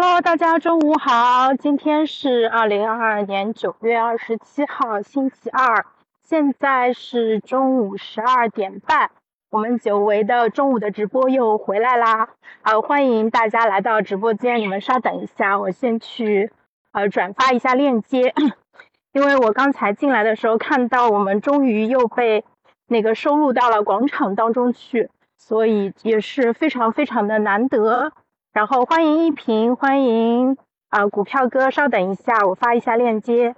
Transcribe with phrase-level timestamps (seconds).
[0.00, 5.86] Hello，大家中午好，今天是二零二二年九月二十七号，星期二，
[6.22, 9.10] 现在是中午十二点半，
[9.50, 12.28] 我们久违的中午的直播又回来啦，
[12.62, 16.52] 啊，欢迎大家来到直播间，你们稍等一下，我先去
[16.92, 18.32] 呃转发一下链接，
[19.12, 22.44] 因为我刚才进来的时候看到我们终于又被
[22.86, 28.12] 那个收录到了广场当中去，所以也是非常非常的难得。
[28.58, 30.56] 然后欢迎一平，欢迎
[30.88, 33.54] 啊股票哥，稍等一下，我发一下链接。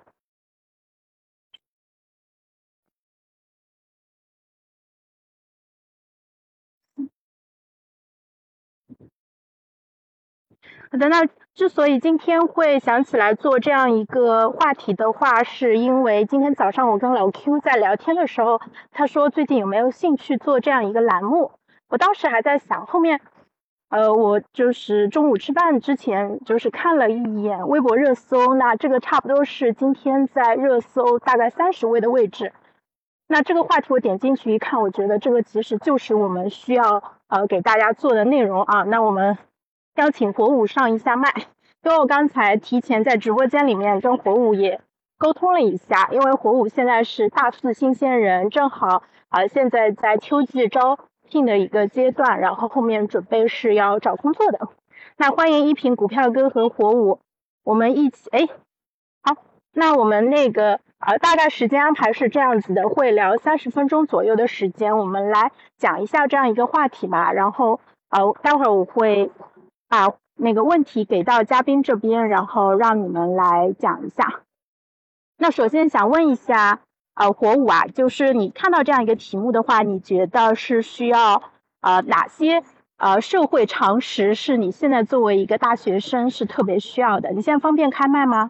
[10.92, 11.24] 好的，那
[11.54, 18.60] 之所以今天会想起来做这样一个话题的话，是因为今天早上我跟老 Q 在聊天的时候，
[18.90, 21.52] 他说最近有没有兴趣做这样一个栏目？
[21.88, 23.22] 我当时还在想后面。
[23.90, 32.52] 呃，我就是中午吃饭之前，就是看了一眼微博热搜，那这个差不多是今天在热搜大概三十位的位置。
[33.26, 38.84] 那这个话题我点进去一看，我觉得这个其实就是我们需要呃给大家做的内容啊。
[38.84, 39.36] 那我们
[39.96, 41.32] 邀请火舞上一下麦，
[41.82, 44.80] 因为我刚才提前在直播间里面跟火舞也
[45.18, 50.96] 沟通了一下，因为火舞现在是大四新鲜人，正好啊现在在秋季招。
[51.30, 54.68] 聘的一个阶段，然后后面准备是要找工作的。
[55.16, 57.20] 那欢迎一平股票哥和火舞，
[57.62, 58.48] 我们一起哎，
[59.22, 59.36] 好，
[59.72, 67.32] 那我们那个呃大概时间安排是这样子的，会聊三十分钟左右的时间，我们来讲一下这样一个话题吧。
[67.32, 69.30] 然后呃待会儿我会
[69.88, 74.40] 把那个问题给到嘉宾这边，然后让你们来讲一下。
[75.38, 76.80] 那首先想问一下。
[77.20, 81.42] 呃，火舞啊，就是你看到这样一个题目的话，你觉得是需要
[81.82, 82.62] 呃哪些
[82.96, 87.28] 呃社会常识是你现在作为一个大学生是特别需要的？
[87.32, 88.48] 你现在方便开麦吗？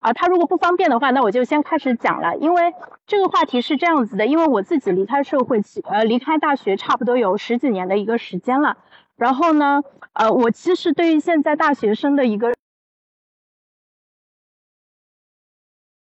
[0.00, 2.34] 啊，他如果不方便的话，那我就先开始讲了。
[2.38, 2.72] 因为
[3.06, 8.78] 这个话题是这样子的，因为我自己离开社会，呃，离开大学差不多有十几年的一个时间了。
[9.18, 12.54] 然后呢，呃，我其实对于现在大学生的一个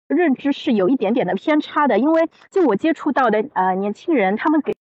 [0.07, 4.75] 认知是有一点点的偏差的，因为就我接触到的呃年轻人，他们给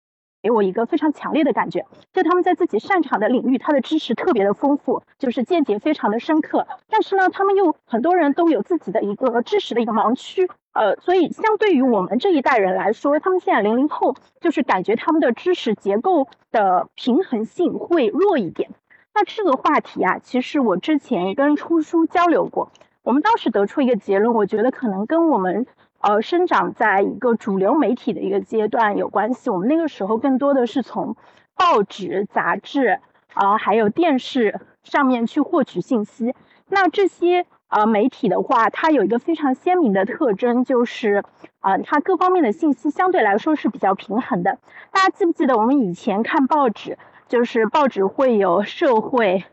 [0.44, 10.52] 给我一个非常强烈的感觉，就他们在自己擅长的领域，他的知识特别的丰富，就是见解非常的深刻，但是呢，他们又很多人都有自己的一个知识的一个盲区。
[10.76, 18.70] 呃，所以相对于我们这一代人来说，他们现在零零后就是感觉他们的知识结构的平衡性会弱一点。
[19.14, 22.70] 那这个话题啊，其实我之前跟出书交流过，
[23.04, 25.66] 我们当时得出一个结论，我觉得可能跟我们
[26.02, 29.50] 呃生长在一个主流媒体的一个阶段有关系。
[29.50, 31.16] 我们那个时候更多的是从
[31.56, 33.00] 报纸、杂志
[33.34, 36.36] 啊，还有电视上面去获取信息。
[36.68, 37.46] 那这些。
[37.68, 41.24] 呃，媒体的话，它有一个非常鲜明的特征，就是
[41.60, 44.60] 啊，它各方面的信息相对来说是比较平衡的。
[44.92, 49.44] 大家记不记得我们以前看报纸，就是报纸会有社会、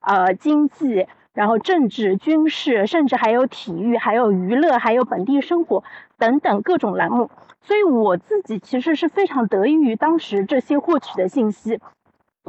[0.00, 5.84] 呃经济，然后政治、军事，甚至还有体育、还有娱乐、还有本地生活
[6.18, 7.30] 等等各种栏目。
[7.60, 11.78] 所以我自己其实是非常得益于当时这些获取的信息。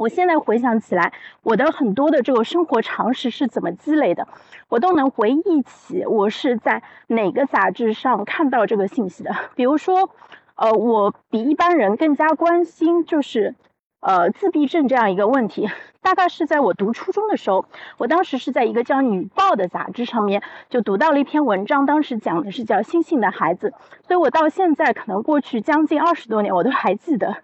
[0.00, 1.12] 我现在回想起来，
[1.42, 4.26] 我的很多的这个生活常识是怎么积累的，
[4.70, 9.30] 我都能回忆起我是在哪个杂志上看到这个信息的。
[9.54, 10.08] 比如说，
[10.54, 13.54] 呃，我比一般人更加关心就是
[14.00, 15.68] 呃自闭症这样一个问题。
[16.00, 17.66] 大概是在我读初中的时候，
[17.98, 23.74] 我当时是在一个叫《女报》的杂志上面就读到了一篇文章，当时讲的是叫“星星的孩子”，
[24.08, 27.36] 所以我到现在可能过去将近二十多年，我都还记得。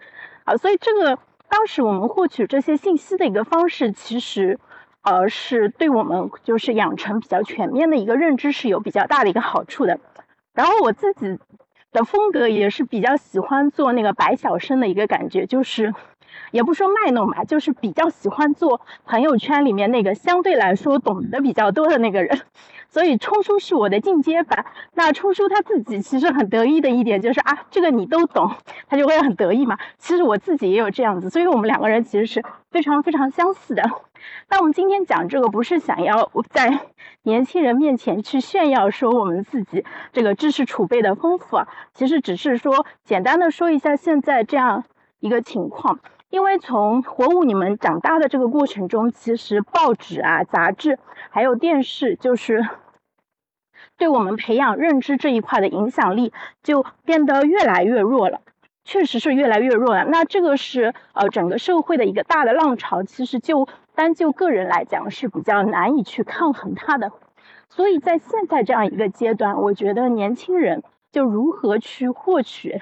[0.43, 1.19] 啊，所以这个。
[1.49, 4.59] 当时我们获取这些信息的一个方式，其实，
[5.01, 9.99] 呃，是对我们就是养成比较全面的一个认知是有比较大的一个好处的。
[10.53, 11.39] 然后我自己
[11.91, 15.93] 的风格也是比较喜欢做那个百小生的一个感觉，就是，
[16.51, 22.39] 也不说卖弄吧，就是比较喜欢做朋友圈里面那个相对来说懂得比较多的那个人。
[22.89, 24.65] 所以冲叔是我的进阶版。
[24.93, 28.49] 那冲叔他自己其实很得意的一点就是啊，这个你都懂，
[28.87, 29.77] 他就会很得意嘛。
[29.97, 33.83] 其实我自己也有这样子，所以我们两个人其实是非常非常相似的。
[34.49, 36.79] 那我们今天讲这个，不是想要在
[37.23, 39.83] 年轻人面前去炫耀说我们自己
[40.13, 44.85] 这个知识储备的丰富啊，其实只是说简单的说一下现在这样
[45.19, 45.99] 一个情况。
[46.29, 52.65] 因为从火舞你们长大的这个过程中，其实报纸啊、杂志还有电视，就是
[53.97, 56.33] 对我们培养认知这一块的影响力
[56.63, 58.41] 就变得越来越弱了。
[58.83, 60.05] 确实是越来越弱了。
[60.05, 67.11] 那这个是呃整个社会的一个大的浪潮，其实就单就个人来讲是比较难以去抗衡它的。
[67.67, 72.81] 所以在现在这样一个阶段，我觉得年轻人就如何去获取，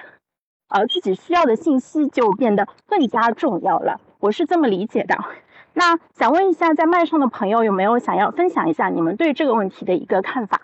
[0.68, 4.00] 呃自己需要的信息就变得更加重要了。
[4.20, 5.16] 我是这么理解的。
[5.74, 10.60] 那想问一下，在麦上的朋友有没有想要分享一下你们对这个问题的一个看法？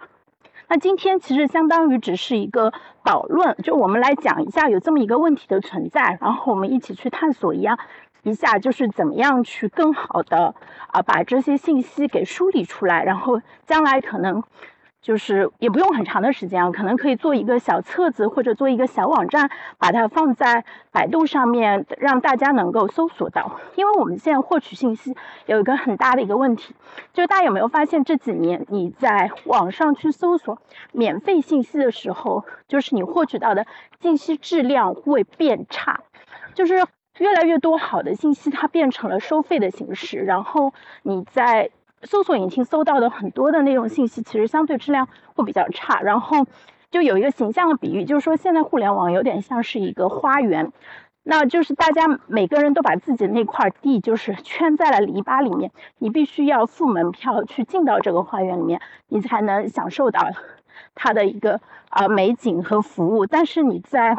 [0.68, 2.72] 那今天其实相当于只是一个
[3.04, 7.78] 导论，就我们来讲一下有这么一个问题的存在，然后我们一起去探索一样
[8.22, 10.54] 一下，就是怎么样去更好的
[10.86, 14.42] 啊把这些信息给梳理出来，然后将来可能。
[15.02, 23.58] 就是也不用很长的时间啊，可能可以做一个小册子或者做一个小网站，把它放在百度上面，让大家能够搜索到。
[23.74, 25.16] 因为我们现在获取信息
[25.46, 26.72] 有一个很大的一个问题，
[27.12, 30.56] 就是大家有没有发现这几年你在网上去搜索
[30.92, 33.66] 免费信息的时候，就是你获取到的
[34.00, 36.00] 信息质量会变差，
[36.54, 36.86] 就是
[37.18, 40.72] 越来越多好的信息它变成了收费的形式，然后
[41.02, 41.70] 你在。
[42.02, 46.00] 搜索引擎搜到的很多的那种信息，其实相对质量会比较差。
[46.00, 46.46] 然后
[46.90, 50.72] 就有一个形象的比喻，就是说现在互联网有点像是一个花园，
[51.22, 60.20] 那就是大家每个人都把自己的那块地就是圈在了篱笆里面，你必须要付门票去进到这个花园里面，你才能享受到
[60.94, 61.60] 它的一个
[61.90, 63.24] 啊美景和服务。
[63.24, 64.18] 但是你在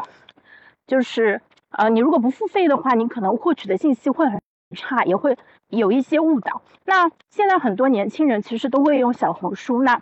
[0.86, 1.40] 就是
[1.70, 4.40] 呃你如果不付费的话，你可能获取的信息会很
[4.74, 5.38] 差，也会。
[5.70, 6.62] 有一些误导。
[6.84, 9.82] 那现在很多年轻人其实都会用小红书。
[9.82, 10.00] 那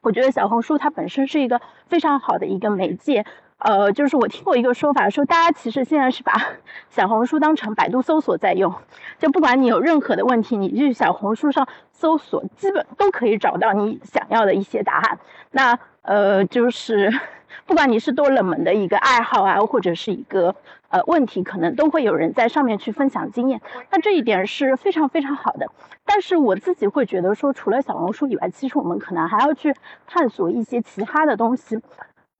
[0.00, 3.24] 我觉得小红书它本身是一个非常好的一个媒介。
[3.58, 6.32] 呃，就是我听过一个说法，说大家其实现在是把
[6.90, 8.74] 小红书当成百度搜索在用。
[9.18, 15.18] 就不管你有任何的问题，你去小红书上搜索，基本都可以找到你想要的一些答案。
[15.52, 17.12] 那呃，就是
[17.64, 20.56] 不管你是多冷门的一个爱好啊，或者是一个。
[20.96, 23.60] 呃，问题可能都会有人在上面去分享经验，
[23.90, 25.70] 那这一点是非常非常好的。
[26.06, 29.74] 但是我自己会觉得说，除了小红书以外，其实我们可能还要去
[30.06, 31.78] 探索一些其他的东西。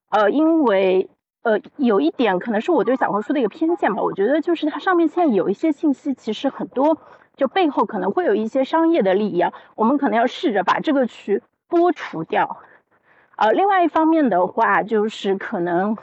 [0.08, 1.10] 呃，因为
[1.42, 6.96] 呃，有一点可能是我对小红书的一个偏见吧，我觉得就是它上面现在有一些信息，其实很多
[7.36, 12.62] 就背后可能会有一些商业的利益啊，我们可能要试着把这个去剥除掉。
[13.36, 15.98] 呃，另外一方面的话，就是可能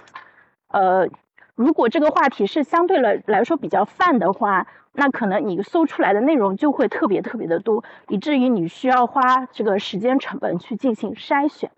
[0.67, 1.09] 呃。
[1.55, 11.71] 如果这个话题是相对来来说比较泛的话，那可能你搜出来的内容就会特别特别的多，以至于你需要花这个时间成本去进行筛选。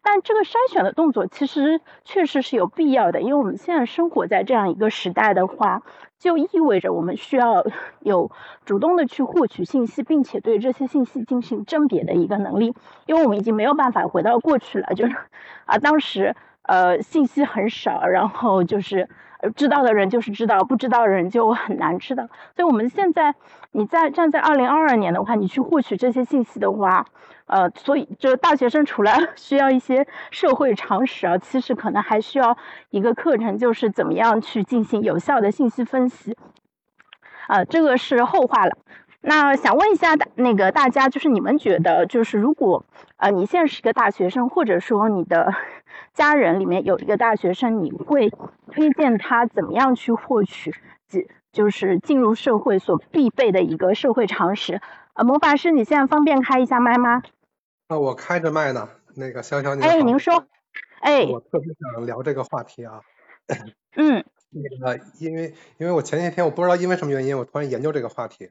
[0.00, 5.82] 但这个筛选的动作其实确实是有必要的，因为我们现在生活在这样一个时代的话，
[6.18, 7.66] 就意味着我们需要
[8.00, 8.30] 有
[8.64, 12.74] 主动的去获取信息，并且对这些信息进行甄别的一个能力。
[13.04, 15.14] 因为我们已经没有办法回到过去了，就是
[15.66, 16.34] 啊，当时。
[16.68, 19.08] 呃，信息很少，然后就是
[19.56, 22.26] 知道的人就是知道，不知道的人就很难知道。
[22.54, 23.34] 所以我们现在，
[23.72, 27.06] 你在站在二零二二年的话，你去获取这些信息的话，
[27.46, 32.54] 呃，所以就大学生除了 需要一些社会常识啊，其实可能还需要
[32.90, 36.36] 一个课程，就是怎么样去进行有效的信息分析。
[37.46, 38.76] 啊，这个是后话了。
[39.22, 42.84] 那想问一下大那个大家，就是你们觉得，就是如果
[43.16, 45.52] 呃你现在是一个大学生，或者说你的
[46.14, 48.30] 家人里面有一个大学生，你会
[48.70, 50.72] 推荐他怎么样去获取，
[51.52, 54.80] 就是进入社会所必备的一个社会常识？
[55.14, 57.22] 呃，魔法师，你现在方便开一下麦吗？
[57.88, 58.88] 啊，我开着麦呢。
[59.16, 60.46] 那个小小你哎，您说。
[61.00, 61.26] 哎。
[61.26, 63.00] 我特别想聊这个话题啊。
[63.96, 64.24] 嗯。
[64.50, 68.50] 那个，因为因为我前些天我不知道因为什么原因，我突然研究这个话题。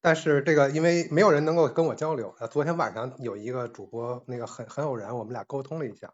[0.00, 6.12] 但是这个因为没有人能够跟我交流，呃，昨天晚上有一个主播，那个很很偶然，我们俩沟通了一下，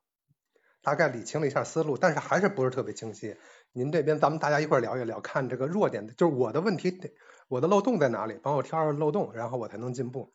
[0.83, 3.37] 大概理清了一下思路，但是还是不是特别清晰。
[3.73, 7.13] 您这边咱们大家一块聊一聊，看这个弱点，就是我的问题，
[7.49, 10.33] 我的漏洞在哪里，帮我挑漏洞，然后我才能进步。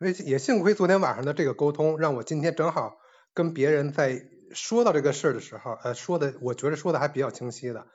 [0.00, 2.98] 因为也幸亏昨天晚上的这个沟通，让我今天正好
[3.34, 7.86] 跟别人在说到这个事儿的时候，呃，说的我觉得说的还比较清晰的。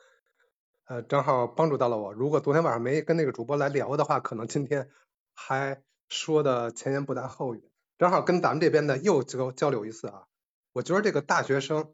[0.85, 2.13] 呃，正好帮助到了我。
[2.13, 4.89] 如果昨天晚上没跟那个主播来聊的话，可能今天
[5.33, 7.69] 还说的前言不搭后语。
[7.97, 10.27] 正好跟咱们这边的又交交流一次啊。
[10.73, 11.93] 我觉得这个大学生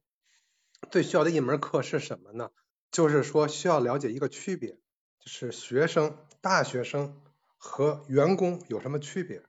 [0.89, 2.49] 最需要的一门课是什么呢？
[2.91, 4.71] 就是说需要了解一个区别，
[5.19, 7.21] 就是学生、大学生
[7.57, 9.43] 和员工有什么区别。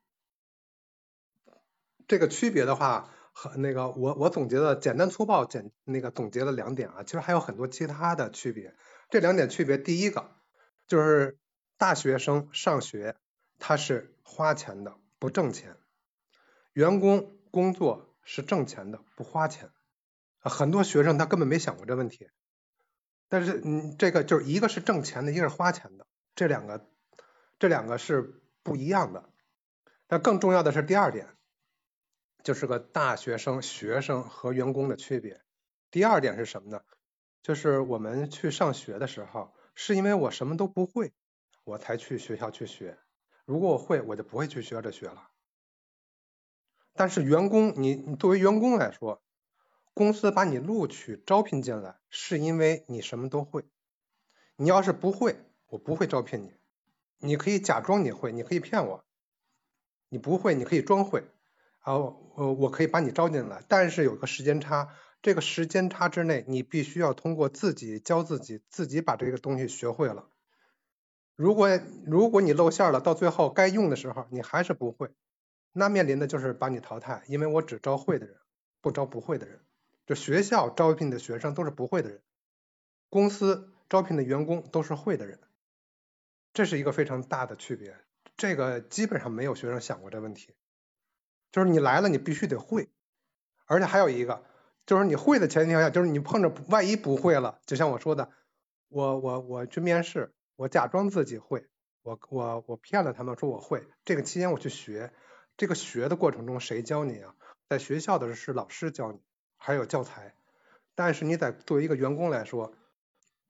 [2.07, 8.75] 这个区别的话，和那个我我总结的简单粗暴简那个总结了两点啊，其实还有很多其他的区别。
[9.09, 10.31] 这两点区别，第一个
[10.87, 11.39] 就是
[11.79, 13.17] 大学生上学
[13.59, 15.73] 他是花钱的，不挣钱；
[16.73, 19.71] 员工工作是挣钱的，不花钱。
[20.39, 22.29] 很多学生他根本没想过这问题。
[23.29, 26.89] 但是嗯，这个就是一个是挣钱的，一个是花钱的，这两个
[27.59, 29.31] 这两个是不一样的。
[30.07, 31.29] 但更重要的是第二点，
[32.43, 35.41] 就是个大学生、学生和员工的区别。
[35.91, 36.83] 第二点是什么呢？
[37.43, 41.13] 就是我们去上学的时候，是因为我什么都不会，
[41.65, 42.99] 我才去学校去学。
[43.45, 45.31] 如果我会，我就不会去学这学了。
[46.93, 49.23] 但是员工，你你作为员工来说，
[49.95, 53.65] 公司把你录取招聘进来，是因为你什么都会。
[54.57, 56.53] 你要是不会，我不会招聘你。
[57.19, 59.05] 你可以假装你会，你可以骗我。
[60.09, 61.25] 你不会，你可以装会，
[61.83, 61.99] 好，
[62.37, 70.29] 我，我可以把你招进来，但是有个时间差，这个时间差之内，你必须要通过自己教自己，自己把这个东西学会了。
[71.37, 75.11] 如果如果你露馅了，到最后该用的时候你还是不会，
[75.73, 78.37] 那面临的就是把你淘汰，因为我只招会的人，
[78.83, 79.61] 不招不会的人。
[80.07, 82.21] 就学校招聘的学生都是不会的人，
[83.09, 85.39] 公司招聘的员工都是会的人，
[86.53, 87.97] 这是一个非常大的区别。
[88.37, 90.53] 这个基本上没有学生想过这问题，
[91.53, 92.89] 就是你来了，你必须得会，
[93.67, 94.45] 而且还有一个，
[94.87, 98.31] 就是你会的前提下，就是你碰着万一不会了，就像我说的，
[98.89, 101.67] 我我我去面试，我假装自己会，
[102.03, 105.13] 我我我骗了他们说我会，这个期间我去学，
[105.57, 107.35] 这个学的过程中谁教你啊？
[107.69, 109.21] 在学校的是老师教你，
[109.57, 110.35] 还有教材，
[110.95, 112.75] 但是你在作为一个员工来说，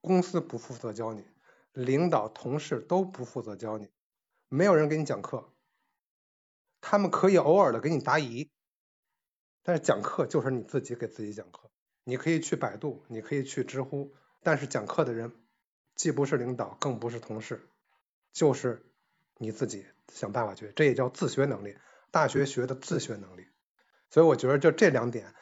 [0.01, 1.25] 公司不负责教你，
[1.73, 3.89] 领导同事都不负责教你。
[4.49, 5.49] 没有人给你讲课，
[6.81, 8.51] 他们可以偶尔的给你答疑，
[9.63, 11.71] 但是讲课就是你自己给自己讲课。
[12.05, 15.33] 你可以去百度，你可以去知乎，但是讲课的人
[15.95, 17.69] 既不是领导，更不是同事，
[18.33, 18.85] 就是
[19.37, 21.77] 你自己想办法去，这也叫自学能力。
[22.11, 23.47] 大学学的自学能力，
[24.11, 25.33] 所以我觉得就这两点，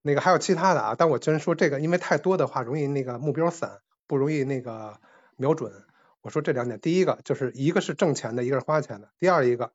[0.00, 5.00] 那个还有其他的啊，但我真说这个，因为太多的话容易那个目标散，不容易那个
[5.36, 5.84] 瞄准。
[6.22, 9.12] 我说这两点，第一个就是一个是挣钱的，一个是花钱的。
[9.18, 9.74] 第二一个，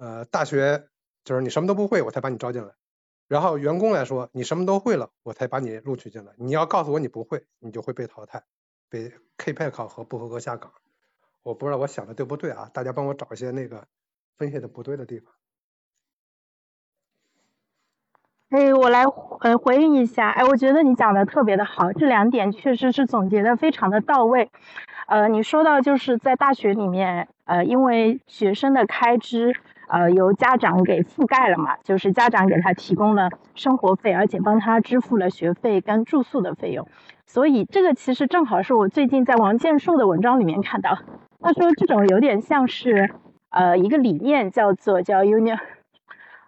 [0.00, 0.88] 呃，大学
[1.24, 2.72] 就是你什么都不会，我才把你招进来。
[3.28, 6.32] 然后员工来说，你什么都会了，我才把你录取进来。
[6.38, 8.42] 你要告诉我你不会，你就会被淘汰，
[8.88, 10.72] 被 kp 考核不合格下岗。
[11.42, 12.70] 我不知道我想的对不对啊？
[12.72, 13.86] 大家帮我找一些那个
[14.38, 15.34] 分析的不对的地方。
[18.48, 20.30] 哎，我来呃回应一下。
[20.30, 24.50] 哎，我觉得你讲的特别的好，这两点确实是总结的非常的到位。
[25.06, 29.54] 呃，你说到就是在大学里面，呃，因为学生的开支，
[29.90, 36.86] 呃，由家长给覆盖了嘛，就是家长给他提供了生活费，而且帮他支付了学费跟住宿的费用，
[37.26, 40.96] 所以这个其实正好是我最近在王建硕的文章里面看到，
[41.40, 43.12] 他说这种有点像是
[43.50, 45.58] 呃一个理念叫做叫 uni，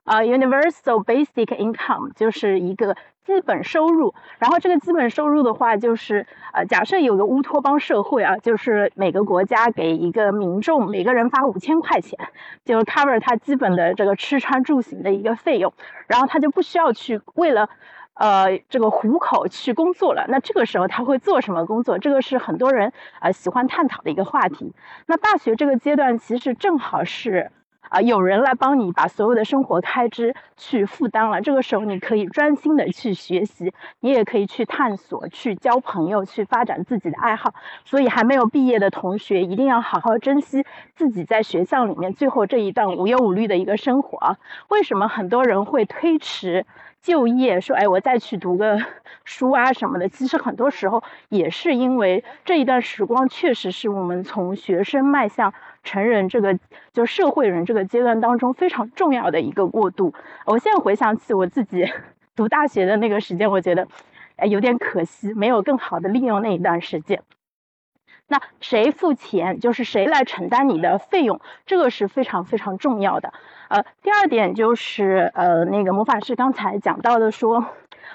[0.05, 2.97] 啊 universal basic income，就是一个。
[3.25, 12.19] 基本收入，然后这个基本收入的话，就是呃，假设有个乌托邦社会啊，就是每个国家给一个民众每个人发五千块钱，
[12.65, 15.73] 就 cover 他基本的这个吃穿住行的一个费用，
[16.09, 17.71] 然后他就不需要去为了
[18.15, 20.27] 呃这个糊口去工作了。
[20.29, 21.99] 那这个时候他会做什么工作？
[21.99, 24.75] 这个是很多人呃喜欢探讨的一个话题。
[25.07, 27.53] 那大学这个阶段其实正好是。
[27.93, 37.53] 啊，有人来帮你把所有的生活开支去负担了，这个时候你可以专心的去学习，你也可以去探索、去交朋友、去发展自己的爱好。
[37.85, 40.65] 所以还没有毕业的同学一定要好好珍惜
[40.97, 44.39] 自己在学校里面最后这一段无忧无虑的一个生活啊！
[44.69, 46.65] 为什么很多人会推迟？
[47.03, 48.79] 就业说，哎，我再去读个
[49.25, 55.53] 书啊什么的，其实很多时候也是因为这一段时光确实是我们从学生迈向
[55.83, 56.59] 成人这个
[56.93, 60.15] 就社会人这个阶段当中非常重要的一个过渡。
[60.47, 61.85] 我现在回想起我自己
[62.37, 63.87] 读大学的那个时间，我觉得，
[64.37, 67.23] 哎，有点可惜，没有更好的利用那一段时间。
[68.29, 73.33] 那谁付钱，就是谁来承担你的费用，这个是非常非常重要的。
[73.69, 77.67] 呃，第二点就是呃，那个魔法师刚才讲到的说。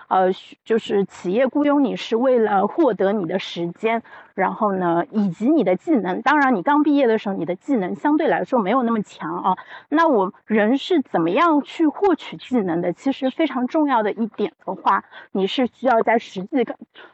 [0.07, 0.31] 呃，
[0.63, 4.03] 就是企业雇佣你是为了获得你的时间，
[4.35, 6.21] 然后呢，以及你的技能。
[6.21, 9.57] 当然，你刚毕业的时候，你的技能相对来说没有那么强啊。
[9.89, 12.93] 那我人是怎么样去获取技能的？
[12.93, 16.65] 其实非常重要的一点的话，你是需要在实际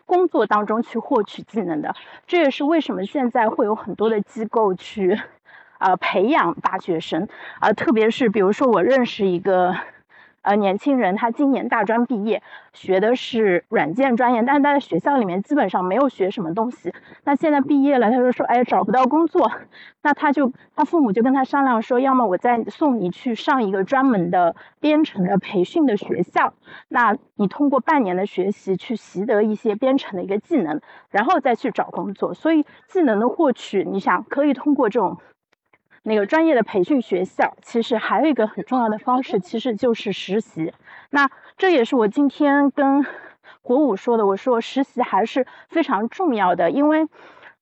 [0.06, 1.96] 工作当中去获取技能的。
[2.28, 5.20] 这也是为什么现在会有很多的机构去，
[5.80, 7.28] 呃，培养大学生
[7.60, 9.76] 啊，特别是比如说我认识一个。
[10.44, 16.94] 呃年轻人，他今年大专毕业，学的是软件专业，但是他在学校里面基本上没有学什么东西。
[17.24, 19.52] 那现在毕业了，他就说，哎，找不到工作，
[20.04, 26.54] 那他就他父母就跟他商量说，要么我再送你去上一个专门的编程的培训的学校，
[26.90, 32.34] 那你通过半年的学习去习得一些编程的一个技能，然后再去找工作。
[32.34, 35.18] 所以技能的获取，你想可以通过这种。
[36.04, 40.74] 那个专业的培训学校，其实还有一个很重要的方式，其实就是实习。
[41.10, 43.06] 那这也是我今天跟
[43.62, 47.08] 国武说的，我说实习还是非常重要的，因为，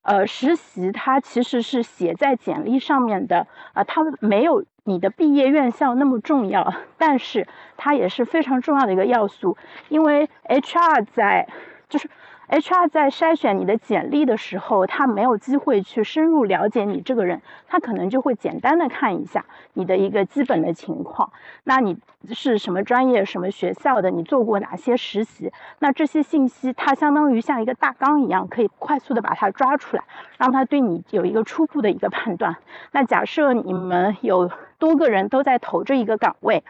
[0.02, 7.46] 呃，实习它其实是写在简历上面的，啊，它没有你的毕业院校那么重要，但是
[7.76, 9.56] 它也是非常重要的一个要素，
[9.88, 11.48] 因为 HR 在
[11.88, 12.10] 就是。
[12.52, 21.32] HR 在筛选你的简历的时候，他没有机会去深入了解你这个人，他可能就会简单的看一下你的一个基本的情况。
[21.64, 21.96] 那你
[22.32, 24.10] 是什么专业、什么学校的？
[24.10, 25.50] 你做过哪些实习？
[25.78, 30.04] 那这些信息，它相当于像一个大纲一样，可以快速的把它抓出来，
[30.36, 32.54] 让他对你有一个初步的一个判断。
[32.90, 36.62] 那假设你们有多个人都在投这一个岗位，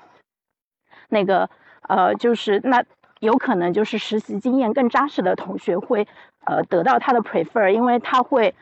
[1.09, 1.51] 那个
[1.89, 2.85] 呃，就是那。
[3.23, 6.09] 有可能就是实习经验更扎实的同学会，
[6.45, 8.53] 呃，得到他的 prefer，因为他会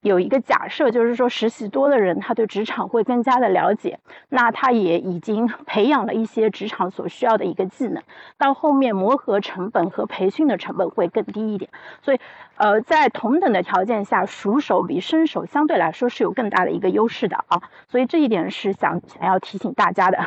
[0.00, 3.98] 有一个假设，就是说实习多的人，他对职场会更加的了解，
[4.28, 8.00] 那他也已经培养了一些职场所需要的一个技能，
[8.38, 11.68] 到后面磨合成本和培训的成本会更低一点，
[12.00, 12.20] 所以，
[12.58, 20.24] 呃，在同等的条件下，熟手比生手相对来说是有更大的一个优势的啊，所以这一点是想想要提醒大家的。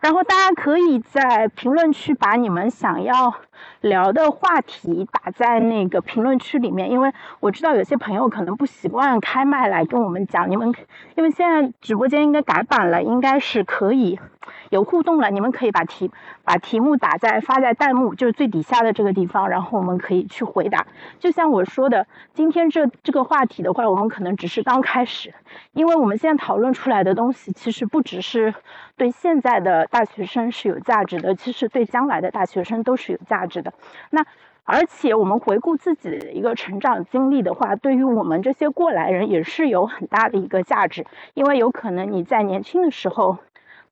[0.00, 3.34] 然后大家可以在评论区把你们想要
[3.80, 10.74] 聊的话题打在那个评论区里面，因为我知道有些朋友可能不习惯开麦来跟我们讲，你们
[11.16, 14.18] 因为现在直播间应该改版了，应该是可以。
[14.70, 16.10] 有互动了，你们可以把题
[16.44, 20.86] 把题目打在发在弹幕，就是最底下的这个地方，然后我们可以去回答。
[21.18, 25.34] 就像我说的，今天这这个话题的话，我们可能只是刚开始，
[25.72, 28.54] 因为我们现在讨论出来的东西，其实不只是
[28.96, 33.72] 对现在的大学生是有价值的，其实对将来的大学生都是有价值的。
[34.10, 34.24] 那
[34.64, 43.38] 而且我们回顾自己的一个成长经历的话，对于我们这些过来人也是有很大的一个价值，因为有可能你在年轻的时候。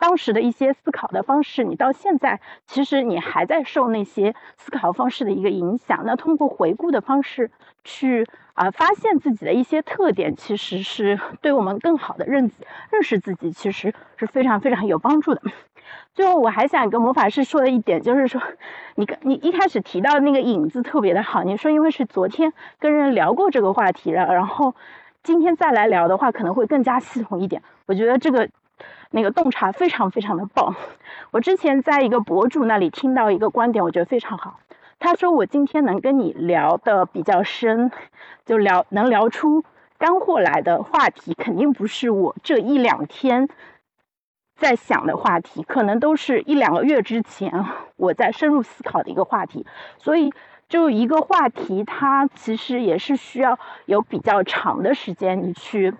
[0.01, 6.05] 当时的一些思考的方式，你到现在其实你还在受那些思考方式的一个影响。
[6.07, 7.51] 那通过回顾的方式
[7.83, 12.49] 去啊发现自己的一些特点，其实是对我们更好的认
[12.92, 15.42] 认识自己，其实是非常非常有帮助的。
[16.18, 18.42] 最后我还想跟魔法师说的一点就是说，
[18.96, 24.74] 你你一开始提到那个影子特别的好，你说因为是昨天跟人聊过这个话题了，然后
[25.22, 27.62] 今天再来聊的话可能会更加系统一点。
[27.87, 28.48] 我觉得这个。
[29.11, 30.74] 那个洞察非常非常的棒。
[31.31, 34.61] 我之前在一个博主那里听到一个观点，我觉得非常好。
[34.98, 37.90] 他说我今天能跟你聊的比较深，
[38.44, 39.64] 就聊能聊出
[39.96, 43.48] 干货来的话题，肯定不是我这一两天
[44.59, 47.64] 在想的话题，可能都是一两个月之前
[47.97, 49.64] 我在深入思考的一个话题。
[49.99, 50.33] 所以，
[50.68, 55.94] 就一个话题，它其实也是需要有比较长的时间你去。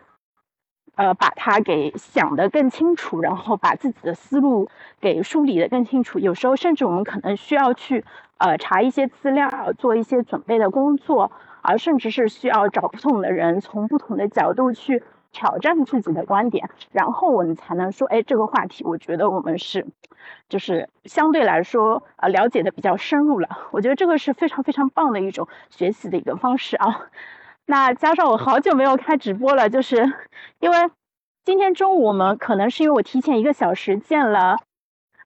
[0.97, 4.69] 呃，把它给想得更清楚，然后把自己的思路
[5.01, 6.19] 给梳理得更清楚。
[6.19, 8.05] 有时候甚至我们可能需要去
[8.39, 11.31] 呃查一些资料，做一些准备的工作，
[11.63, 19.87] 而甚至是需要找不同的人，从不同的角度去挑战自己的观点，然后我们才能说，哎，这个话题我觉得我们是
[20.49, 23.49] 就是相对来说呃了解的比较深入了。
[23.71, 27.07] 我觉得这个是非常非常棒的一种学习的一个方式啊。
[27.67, 30.11] 那加上我好久没有开直播了，就是
[30.61, 30.91] 因为
[31.45, 34.57] 今天中午我们可能是因为我提前一个小时见了，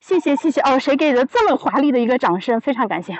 [0.00, 3.18] 谢谢谢谢哦，谁给的这么华丽的一个掌声，非常感谢。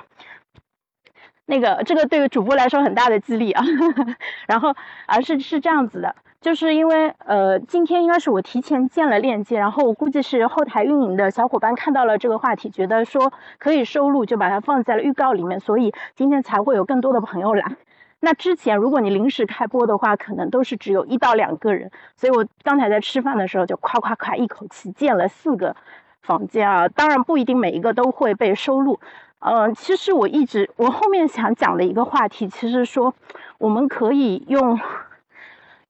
[1.46, 3.64] 那个这个对于主播来说很大的激励啊，
[4.46, 4.74] 然后
[5.06, 17.76] 啊是是这样子的，就是因为呃今天应该是我提前建了链接，然后我估计是后台运营的小伙伴看到了这个话题，觉得说可以收录，就把它放在了预告里面，所以今天才会有更多的朋友来。
[18.18, 25.76] 那之前，如果你临时开播的话，可能都是只有一到两个人，所以我刚才在吃饭的时候就夸夸夸一口气建了四个
[26.22, 28.98] 房间啊，当然不一定每一个都会被收录。
[29.38, 33.14] 嗯，其实我一直我后面想讲的一个话题，其实说
[33.58, 34.78] 我们可以用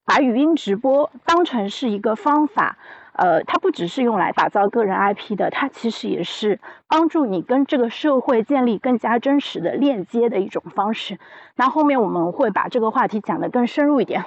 [0.04, 2.76] 把语音直播当成是一个方法。
[3.14, 11.18] 呃，它不只是用来打造个人 IP 的，它其实也是帮助你跟这个社会建立更加真实的链接的一种方式。
[11.56, 14.24] 那后面我们会把这个话题讲得更深入一点。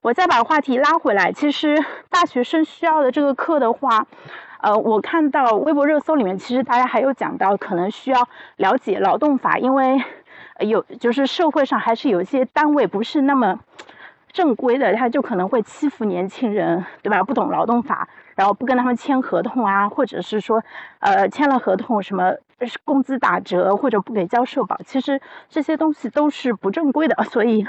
[0.00, 4.06] 我再把话题拉回来，其实大学生需要的这个课的话，
[4.62, 10.02] 呃，我看到微博热搜里面，其实大家还有讲到，可能需要了解劳动法，因为
[10.60, 13.60] 有就是社会上还是有一些单位不是那么
[14.38, 17.24] 正规的，他就可能会欺负年轻人，对吧？
[17.24, 20.62] 不懂劳动法，然后不跟他们签合同啊，或者是说，
[21.00, 22.32] 呃，签了合同什么
[22.84, 27.66] 工资打折或者不给交社保，其实这些东西都是不正规的，所以。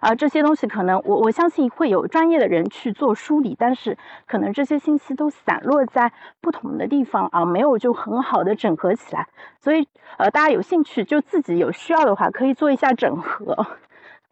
[0.00, 3.96] 啊，这些东西可能我我相信会有专业的人去做梳理，但是
[4.26, 9.28] 可能这些信息都散落在不同的地方啊，没有就很好的整合起来。
[9.60, 13.66] 所以呃，大家有兴趣就自己有需要的话，可以做一下整合。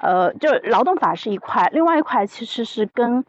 [0.03, 3.25] 呃，就劳动法是一块，另外一块其实是跟。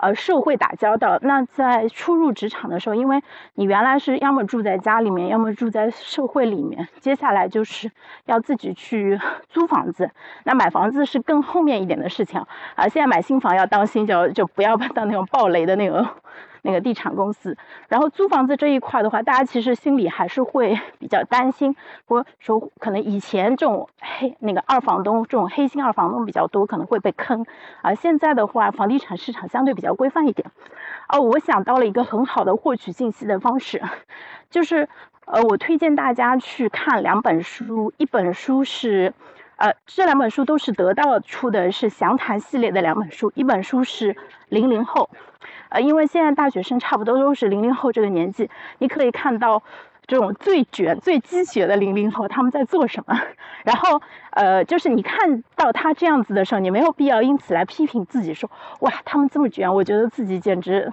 [0.00, 3.20] 呃，社会打交道，那在初入职场的时候，因为
[3.54, 7.90] 你原来是要么住在家里面，要么住在社会里面，接下来就是
[8.26, 9.18] 要自己去
[9.50, 10.08] 租房子。
[10.44, 12.40] 那买房子是更后面一点的事情
[12.76, 12.86] 啊。
[12.86, 16.06] 现在买新房要当心，就就不要 当那种暴雷的那种。
[16.62, 17.56] 那个地产公司，
[17.88, 27.44] 然后租房子这一块的话，大家其实心里还是会 比较担心，或说可能以前这种黑那个二房东这种黑心二房东比较多，可能会被坑，
[27.82, 30.50] 而现在的话，房地产市场相对比较规范一点。
[31.08, 33.82] 哦，我想到了一个很好的获取信息的方式，
[34.50, 34.88] 就是
[35.24, 39.12] 呃，我推荐大家去看两本书，一本书是
[39.58, 44.16] 呃，这两本书都是得到出的是详谈系列的两本书，一本书是
[44.48, 45.10] 零零后。
[45.70, 49.60] 呃，因为现在大学生差不多都是零零后这个年纪，你可以看到
[50.06, 53.20] 这种最卷、最鸡血的零零后他们在做什么。
[53.64, 58.48] 然后，呃，就是你看到他这样子的时候，你没有必要因此来批评自己，说
[58.80, 60.92] 哇，他们这么卷，我觉得自己简直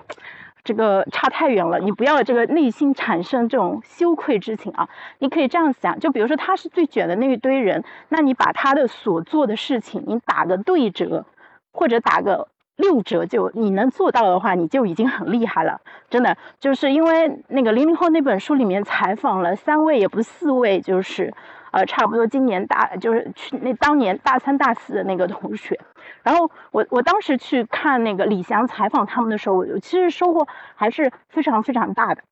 [0.66, 1.80] 这个差太远了。
[1.80, 4.90] 你不要这个内心产生这种羞愧之情啊。
[5.20, 11.26] 你可以这样想，就比如说他是最卷的那一堆人，那你把他的所做的事情，你打个对折，
[11.72, 12.50] 或者打个。
[12.78, 16.36] 六折就你能做到的话，你就已经很厉害了，真的。
[16.60, 21.34] 就是因为那个零零后那本书里面采访了三位，也不四位，就是
[21.76, 25.78] 呃，差不多今年大就是去那当年大三大四的那个同学。
[26.24, 32.24] 然后我我当时去看那个李翔采访他们的时候，我其实收获还是非常非常大的。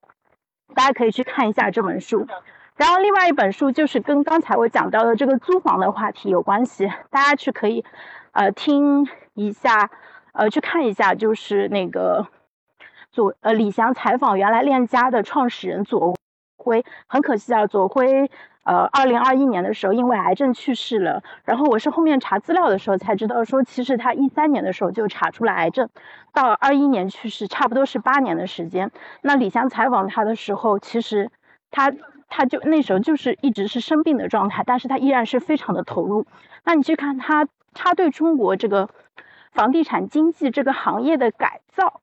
[0.73, 2.25] 大家可以去看一下这本书。
[2.77, 7.83] 然后另外一本书就是跟刚才我讲到的这个租房的话题有关系，大家去可以
[8.31, 9.91] 呃听一下。
[10.31, 12.25] 呃，去看一下，就是那个
[13.11, 16.15] 左呃李翔采访原来链家的创始人左
[16.57, 18.31] 晖，很可惜啊，左晖
[18.63, 21.21] 呃二零二一年的时候因为癌症去世了。
[21.43, 25.89] 然后我是后面查资料的时候才知道，说其实他一三年的时候就查出了癌症，
[26.33, 28.91] 到二一年去世，差不多是八年的时间。
[29.21, 31.29] 那李翔采访他的时候，其实
[31.71, 31.93] 他
[32.29, 36.25] 他就那时候就是一直是生病的状态，但是他依然是非常的投入。
[36.63, 38.89] 那你去看他，他对中国这个。
[39.53, 42.01] 房地产经济这个行业的改造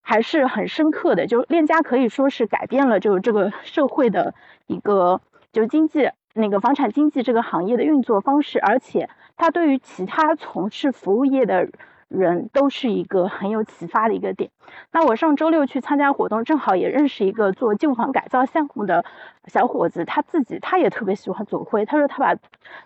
[0.00, 4.32] 还是很深刻的，就链家可以说是改变了就这个社会的
[4.68, 5.20] 一个
[5.56, 11.66] 就经济那个房产经济这个行业的运作方式，而且它对于其他从事服务业的
[12.08, 14.50] 人都是一个很有启发的一个点。
[14.92, 19.02] 那我上周六去参加活动，正好也认识一个做旧房改造项目的
[19.46, 22.38] 小伙子，他自己他也特别喜欢左晖，他说他把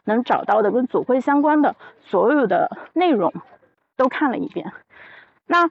[0.04, 3.32] 能找到的跟左晖相关的所有的内容。
[3.96, 4.72] 都看了一遍，
[5.46, 5.68] 那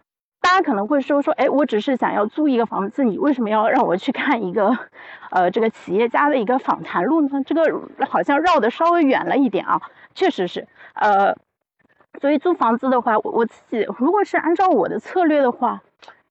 [0.50, 4.76] 大家可能会说说，哎，我只是想要租一个房子，你为什么要让我去看一个，
[5.30, 7.44] 呃，这个企业家的一个访谈录呢？
[7.46, 7.62] 这个
[8.08, 9.80] 好像绕的稍微远了一点啊，
[10.16, 11.36] 确实是，呃，
[12.20, 15.84] 所以租房子的话，我自己如果是按照我的策略的话，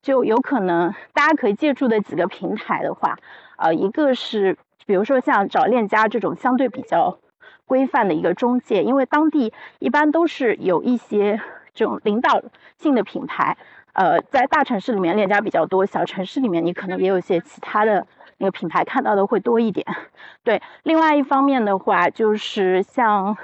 [0.03, 3.17] 就有可能大家可以借助的几个平台的话，
[3.57, 7.21] 呃，一个是比如说像找链家这种相对比较
[7.67, 11.41] 规范的一个中介，因为当地一般都是有一些。
[11.75, 12.43] 这种领导
[12.77, 13.57] 性的品牌，
[13.93, 18.07] 呃，在大城市里面链家比较多，小城市里面你可能也有一些其他的
[18.39, 19.87] 那个品牌看到的会多一点。
[20.45, 23.37] 对，另外一方面的话，就是像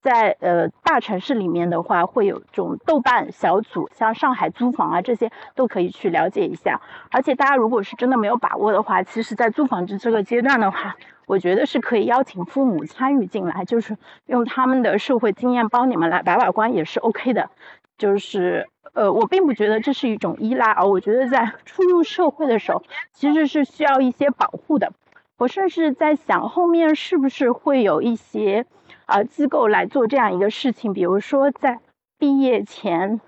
[0.00, 6.80] 在呃大城市里面的话，会有这种豆瓣小组，像上海租房啊这些都可以去了解一下。
[7.10, 10.94] 而且大家如果是真的没有把握的话，其实，在租房子这个阶段的话，
[11.26, 17.50] 我觉得是可以邀请父母参与进来，就是用他们的社会经验帮你们来把把关，也是 OK 的。
[17.98, 22.82] 就是呃，我并不觉得这是一种依赖啊，我觉得在 初入社会的时候，
[23.12, 24.92] 其实是需要一些保护的。
[25.38, 28.66] 我甚至在想，后面是不是会有一些
[29.06, 31.80] 啊机构来做这样一个事情，比如说在
[32.18, 33.20] 毕业前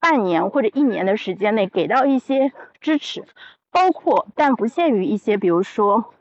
[0.00, 3.24] 半年或者一年的时间内给到一些支持，
[3.70, 6.12] 包括但不限于一些，比如说。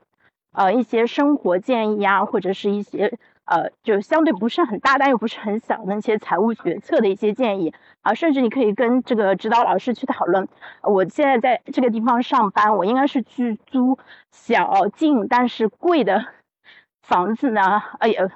[0.52, 10.48] 呃，一些生活建议啊，或者是一些呃，就相对不是很大，但又不是很小的那些财务决策的一些建议啊，甚至你可以跟这个指导老师去讨论。
[10.84, 13.98] 我现在在这个地方上班，我应该是去租
[14.32, 16.24] 小近但是贵的
[17.02, 17.82] 房子呢？
[17.98, 18.30] 哎呀，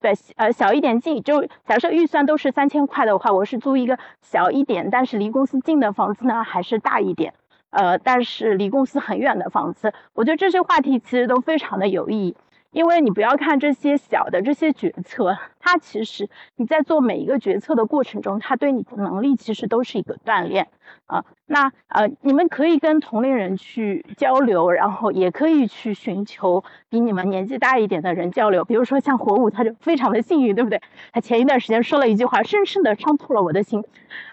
[0.00, 7.34] 对，呃，小一点近，就假设预算都是三千块的话，我是租一个小一点但是离公司近的房子呢，还是大一点？
[7.70, 9.92] 呃，但是离公司很远的房子？
[10.12, 12.36] 我觉得这些话题其实都非常的有意义。
[12.76, 20.68] 因为你不要看这些小的这些决策，它其实你在做每一个决策的过程中，它对你的能力其实都是一个锻炼
[21.06, 21.24] 啊。
[21.46, 28.62] 那呃，你们可以跟同龄人去交流，然后也可以去寻求比你们年纪大一点的人交流。
[28.62, 30.82] 比如说像火舞，他就非常的幸运，对不对？
[31.14, 33.82] 他前一段时间说了一句话，深深的伤透了我的心。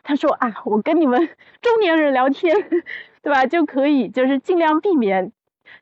[0.04, 1.30] 他说啊，我跟你们
[1.62, 2.54] 中年人聊天，
[3.24, 3.46] 对吧？
[3.46, 5.32] 就可以就是尽量避免。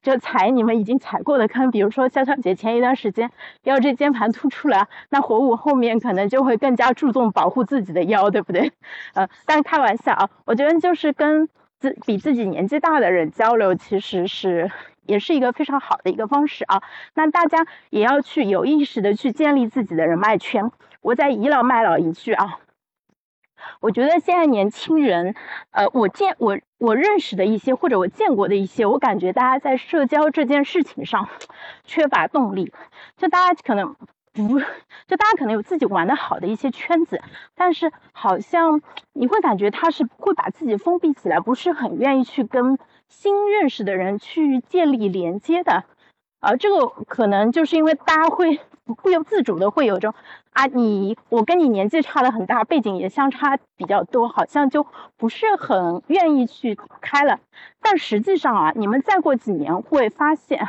[0.01, 3.31] 就踩你们已经踩过的坑，比如说潇潇姐前一段时间
[3.63, 8.71] 腰椎间盘突出了，那火舞后面可能就会更加注重保护自己的腰，对不对？
[9.13, 11.49] 呃，但开玩笑啊，我觉得就是跟
[11.79, 14.71] 自比自己年纪大的人交流，其实是
[15.05, 16.81] 也是一个非常好的一个方式啊。
[17.15, 20.71] 那大家也要去有意识的去建立自己的人脉圈。
[21.01, 22.59] 我再倚老卖老一句啊。
[23.79, 25.35] 我觉得现在年轻人，
[25.71, 31.29] 呃，我见我我认识的一些或者我见过的一些，我感觉大家在社交这件事情上
[31.83, 32.71] 缺乏动力。
[33.17, 33.95] 就大家可能
[34.33, 34.59] 不，
[35.07, 37.21] 就大家可能有自己玩的好的一些圈子，
[37.55, 38.81] 但是好像
[39.13, 45.83] 你会感觉他是会把自己封闭起来，不是很愿意去跟新认识的人去建立连接的。
[46.39, 48.59] 啊，这个可能就是因为大家会
[48.93, 50.13] 不由自主的会有种
[50.51, 54.85] 啊，你我跟你年纪差的很大，背景也相差比较多，好像就
[55.17, 57.39] 不是很愿意去开了。
[57.81, 60.67] 但实际上啊，你们再过几年会发现，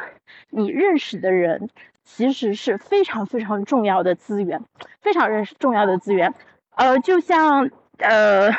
[0.50, 1.68] 你认识的人
[2.04, 4.62] 其实是非常非常重要的资源，
[5.00, 6.34] 非常认识重要的资源。
[6.76, 8.50] 呃，就像呃，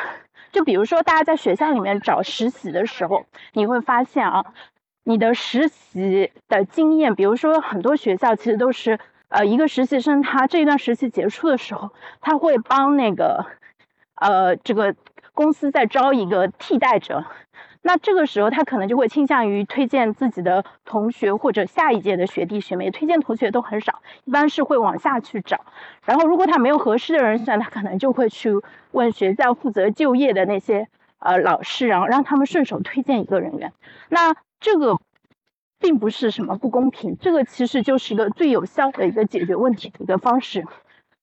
[0.52, 4.44] 就比如说大家在学校里面找实习的时候，你会发现啊。
[5.06, 8.98] 你的实习的经验，比如说很多学校其实都是，
[9.34, 13.44] 呃，一个实习生他这一段实习结束的时候，他会帮那个，
[14.14, 14.94] 呃，这个
[15.32, 17.24] 公司再招一个替代者，
[17.82, 25.64] 那这个时候他可能就会倾向于推荐自己的同学或者下一届的学弟学妹，推荐同学都很少，一般是会往下去找，
[26.04, 28.52] 然后如果他没有合适的人选，他可能就会去
[28.92, 30.86] 问学校负责就业的那些
[31.18, 33.72] 呃老师，然后让他们顺手推荐一个人员，
[34.10, 34.36] 那。
[34.60, 34.96] 这个
[35.78, 40.64] 并不是什么不公平，这个其实就是一个最有效的一个解决问题的一个方式。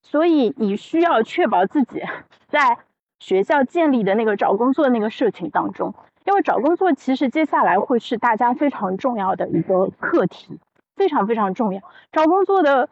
[0.03, 2.01] 所以你需要确保自己
[2.47, 2.77] 在
[3.19, 5.93] 学校建立的那个找工作那个社群当中，
[6.25, 10.59] 因为找工作其实接下来会是大家非常重要的一个课题，
[10.95, 11.81] 非常非常重要。
[12.11, 12.89] 找工作的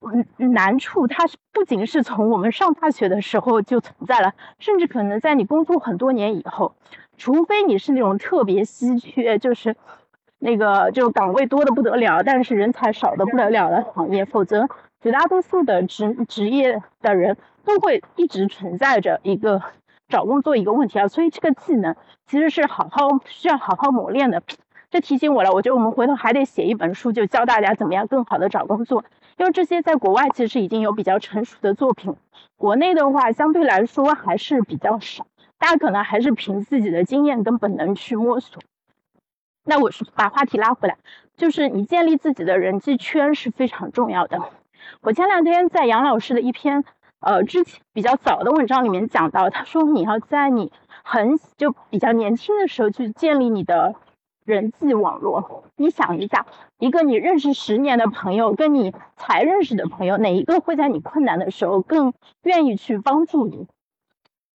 [0.00, 6.74] 嗯难处，它是不仅是从我们上大学的时候就存在了，甚至可能在你工作很多年以后。
[7.16, 9.76] 除非你是那种特别稀缺，就是
[10.38, 14.68] 那个就岗位多的不得了，但是人才少的不得了的行业，否则
[15.00, 19.62] 绝大多数的职职业的人都会一直存在着一个
[20.08, 21.08] 找工作一个问题啊。
[21.08, 21.96] 所以这个技能
[22.26, 24.42] 其实是好好需要好好磨练的。
[24.90, 29.04] 这提醒我了，我觉得我们回头还得写一本书，就教大家怎么样更好的找工作，
[29.36, 32.14] 因为这些在国外其实已经有比较成熟的作品，
[32.56, 35.26] 国内的话相对来说还是比较少。
[35.58, 38.62] 大家可能还是凭自己的经验跟本能去摸索。
[39.68, 40.96] 那我是把话题拉回来，
[41.36, 44.40] 就是你建立自己的人际圈是非常重要的。
[45.02, 46.84] 我前两天在杨老师的一篇
[47.20, 50.72] 呃之前比较早的文章里面讲到，他说你要在你
[51.04, 53.94] 很就比较年轻的时候去建立你的
[54.46, 55.64] 人际网络。
[55.76, 56.46] 你想一下，
[56.78, 63.66] 一个你认识十年的朋友，跟你才认识的朋友，哪一个会在你困难的时候更愿意去帮助你？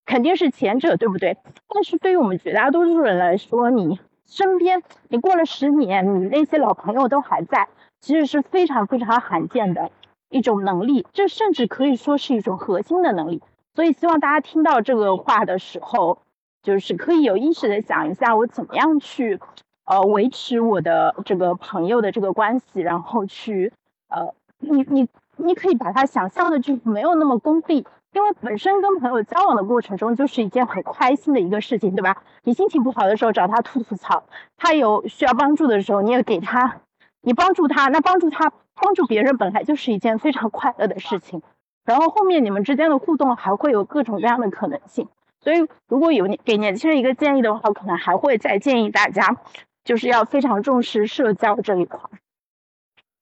[0.06, 1.36] 肯定是前者，对不对？
[1.68, 7.68] 但是对于我们绝大多数人来说，你身边你过了十年，你那些老朋友都还在，
[8.00, 9.90] 其实是非常非常罕见的
[10.30, 13.42] 一种能力，这甚至可以说是一种核心的能力。
[13.74, 16.18] 所以希望大家听到这个话的时候，
[16.62, 19.40] 就是可以有意识的想一下，我怎么样去
[19.84, 23.72] 呃维持我的这个朋友的这个关系，然后去
[24.08, 27.86] 呃你你你可以把它想象的就没有那么功利。
[28.12, 32.22] 因为本身跟朋友交往的过程中就是一件很开心的一个事情，对吧？
[32.44, 34.24] 你心情不好的时候找他吐吐槽，
[34.56, 36.80] 他有需要帮助的时候你也给他，
[37.22, 41.42] 你帮助他，那帮助他帮助别人本来就是一件非常快乐的事情。
[41.84, 45.08] 然后后面你们之间的互动还会有各种各样的可能性。
[45.40, 49.38] 所以如果有给年轻人一个建议的话，可能还会再建议大家，
[49.84, 51.98] 就是要非常重视社交这一块。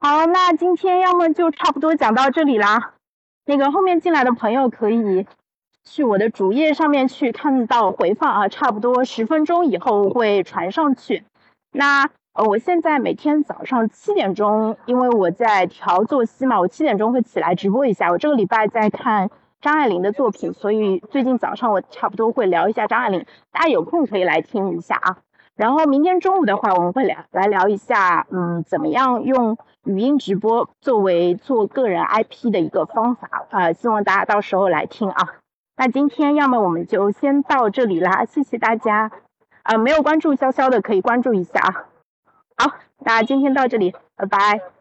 [0.01, 2.95] 好，那今天要么就差不多讲到这里啦。
[3.51, 5.27] 那个后面进来的朋友可以
[5.83, 11.25] 去我的主页上面去看到回放啊，差不多十分钟以后会传上去。
[11.73, 18.13] 那呃，我现在每天早上七点钟，因为我在调作息嘛，我七点钟会起来直播一下。
[18.13, 19.29] 我这个礼拜在看
[19.61, 25.17] 张爱玲的作品，所以最近早上我差不多会聊一下张爱玲，大家有空可以来听一下啊。
[25.61, 35.35] 然后明天中午的话，我们会聊来聊一下，嗯，怎么样用语音直播作为做个人 IP 的一个方法啊，希望大家到时候来听啊。
[35.77, 39.11] 那今天要么我们就先到这里啦，谢谢大家。
[39.63, 41.85] 啊，没有关注潇潇的可以关注一下啊。
[42.57, 44.80] 好，那今天到这里，拜拜。